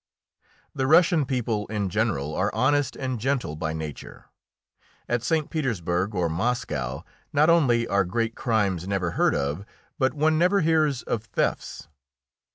[0.73, 4.25] The Russian people in general are honest and gentle by nature.
[5.07, 5.51] At St.
[5.51, 9.63] Petersburg or Moscow not only are great crimes never heard of,
[9.99, 11.87] but one never hears of thefts.